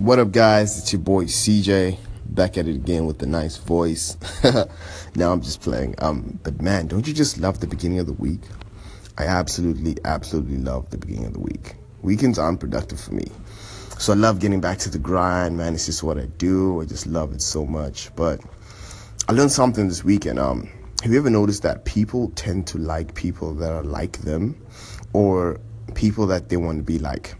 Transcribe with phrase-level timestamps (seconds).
[0.00, 0.78] What up, guys?
[0.78, 4.16] It's your boy CJ back at it again with a nice voice.
[5.14, 5.94] now I'm just playing.
[5.98, 8.40] Um, but man, don't you just love the beginning of the week?
[9.18, 11.74] I absolutely, absolutely love the beginning of the week.
[12.00, 13.26] Weekends are unproductive for me.
[13.98, 15.74] So I love getting back to the grind, man.
[15.74, 16.80] It's just what I do.
[16.80, 18.08] I just love it so much.
[18.16, 18.40] But
[19.28, 20.38] I learned something this weekend.
[20.38, 20.66] Um,
[21.02, 24.64] have you ever noticed that people tend to like people that are like them
[25.12, 25.60] or
[25.94, 27.34] people that they want to be like?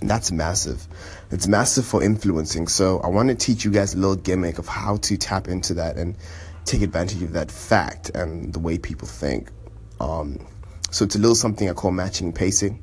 [0.00, 0.86] And that's massive.
[1.30, 2.68] It's massive for influencing.
[2.68, 5.74] So I want to teach you guys a little gimmick of how to tap into
[5.74, 6.16] that and
[6.64, 9.50] take advantage of that fact and the way people think.
[10.00, 10.46] Um,
[10.90, 12.82] so it's a little something I call matching pacing.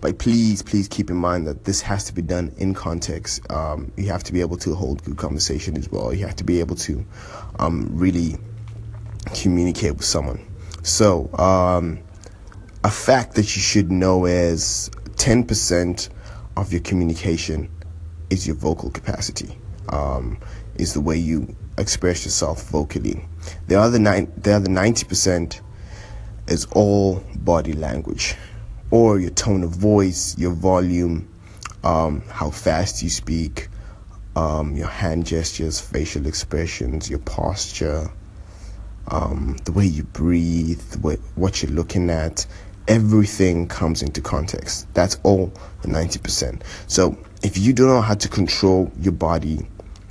[0.00, 3.50] But please, please keep in mind that this has to be done in context.
[3.50, 6.12] Um, you have to be able to hold good conversation as well.
[6.12, 7.04] You have to be able to
[7.58, 8.36] um, really
[9.34, 10.46] communicate with someone.
[10.82, 11.98] So, um,
[12.84, 16.08] a fact that you should know is 10%
[16.56, 17.68] of your communication
[18.30, 19.56] is your vocal capacity,
[19.90, 20.38] um,
[20.76, 23.24] is the way you express yourself vocally.
[23.68, 25.60] The other the other ninety percent
[26.48, 28.34] is all body language,
[28.90, 31.28] or your tone of voice, your volume,
[31.84, 33.68] um, how fast you speak,
[34.34, 38.10] um, your hand gestures, facial expressions, your posture,
[39.08, 40.82] um, the way you breathe,
[41.34, 42.46] what you're looking at,
[42.88, 44.92] everything comes into context.
[44.94, 46.62] That's all the 90%.
[46.86, 49.66] So if you don't know how to control your body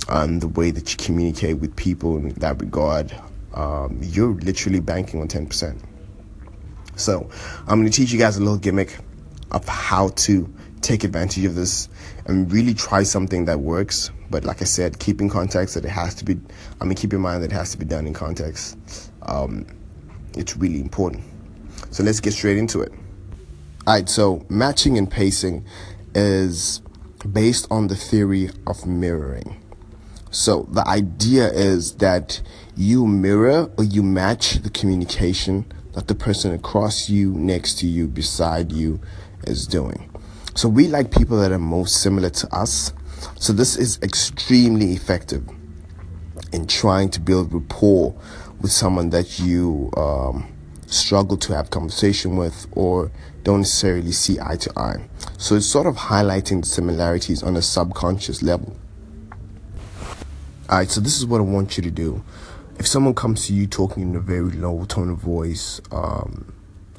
[0.08, 3.14] and the way that you communicate with people in that regard,
[3.54, 5.78] um, you're literally banking on 10%.
[6.96, 7.28] So
[7.66, 8.98] I'm going to teach you guys a little gimmick
[9.50, 11.88] of how to take advantage of this
[12.26, 14.10] and really try something that works.
[14.30, 16.38] But like I said, keep in context that it has to be,
[16.80, 18.76] I mean, keep in mind that it has to be done in context.
[19.22, 19.66] Um,
[20.36, 21.24] it's really important.
[21.96, 22.92] So let's get straight into it.
[23.86, 25.64] All right, so matching and pacing
[26.14, 26.82] is
[27.32, 29.62] based on the theory of mirroring.
[30.30, 32.42] So the idea is that
[32.76, 38.08] you mirror or you match the communication that the person across you, next to you,
[38.08, 39.00] beside you
[39.46, 40.10] is doing.
[40.54, 42.92] So we like people that are most similar to us.
[43.36, 45.48] So this is extremely effective
[46.52, 48.14] in trying to build rapport
[48.60, 50.52] with someone that you um,
[50.86, 53.10] struggle to have conversation with or
[53.42, 55.08] don't necessarily see eye to eye.
[55.38, 58.76] So it's sort of highlighting similarities on a subconscious level.
[60.68, 62.24] All right, so this is what I want you to do.
[62.78, 66.52] If someone comes to you talking in a very low tone of voice, um,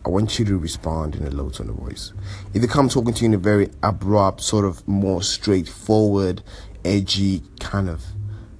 [0.05, 2.13] I want you to respond in a low tone of voice.
[2.53, 6.41] If they come talking to you in a very abrupt, sort of more straightforward,
[6.85, 8.05] edgy kind of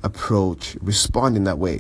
[0.04, 1.80] approach, respond in that way.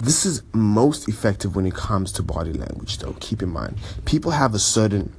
[0.00, 3.14] This is most effective when it comes to body language, though.
[3.20, 5.14] Keep in mind, people have a certain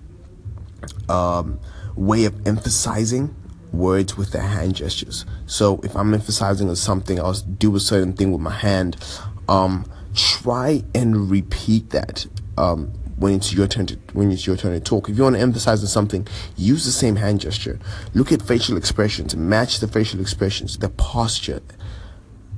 [1.08, 1.60] um,
[1.96, 3.36] way of emphasizing
[3.72, 5.26] words with their hand gestures.
[5.46, 8.98] So if I'm emphasizing on something, I'll do a certain thing with my hand.
[9.48, 12.26] Um, try and repeat that
[12.58, 12.88] um,
[13.18, 15.10] when it's your turn to when it's your turn to talk.
[15.10, 16.28] If you want to emphasize on something,
[16.58, 17.80] use the same hand gesture.
[18.14, 21.62] Look at facial expressions, match the facial expressions, the posture,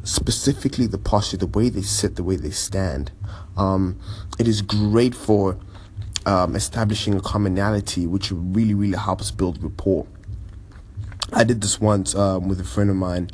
[0.03, 3.11] specifically the posture, the way they sit, the way they stand.
[3.57, 3.99] Um,
[4.37, 5.57] it is great for
[6.25, 10.05] um, establishing a commonality, which really, really helps build rapport.
[11.31, 13.29] I did this once um, with a friend of mine.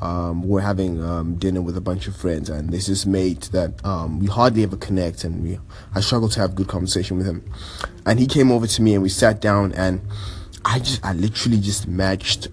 [0.00, 3.84] Um, we're having um, dinner with a bunch of friends, and there's this mate that
[3.84, 5.58] um, we hardly ever connect, and we
[5.94, 7.44] I struggle to have good conversation with him.
[8.06, 10.00] And he came over to me, and we sat down, and
[10.64, 12.48] I just I literally just matched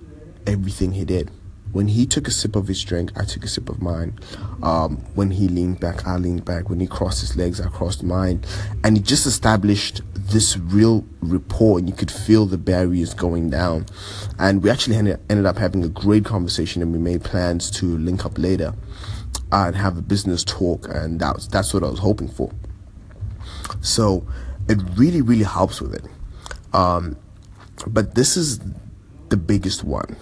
[0.48, 1.30] everything he did.
[1.76, 4.18] When he took a sip of his drink, I took a sip of mine.
[4.64, 6.70] Um, when he leaned back, I leaned back.
[6.70, 8.46] When he crossed his legs, I crossed mine.
[8.86, 13.88] And he just established this real rapport, and you could feel the barriers going down.
[14.40, 18.26] And we actually ended, up having a great conversation, and we made plans to link
[18.26, 18.74] up later
[19.52, 20.88] and have a business talk.
[20.88, 22.54] And that was, that's what I was hoping for.
[23.82, 24.26] So
[24.70, 26.06] it really, really helps with it.
[26.74, 27.18] Um,
[27.86, 28.62] but this is
[29.28, 30.16] the biggest one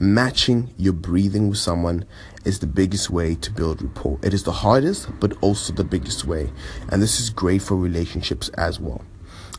[0.00, 2.04] matching your breathing with someone
[2.44, 4.18] is the biggest way to build rapport.
[4.22, 6.50] It is the hardest, but also the biggest way.
[6.90, 9.04] And this is great for relationships as well.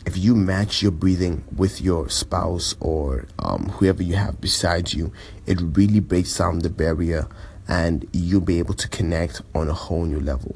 [0.06, 5.12] If you match your breathing with your spouse or um, whoever you have beside you,
[5.46, 7.28] it really breaks down the barrier
[7.68, 10.56] and you'll be able to connect on a whole new level.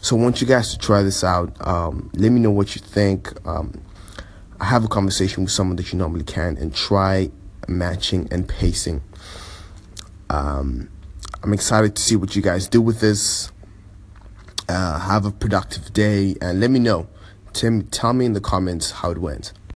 [0.00, 1.54] So I want you guys to try this out.
[1.66, 3.34] Um, let me know what you think.
[3.46, 3.82] Um,
[4.60, 7.30] have a conversation with someone that you normally can and try
[7.68, 9.02] matching and pacing.
[10.34, 10.88] Um,
[11.44, 13.52] I'm excited to see what you guys do with this.
[14.68, 17.06] Uh, have a productive day and let me know.
[17.52, 19.52] Tim, tell me in the comments how it went.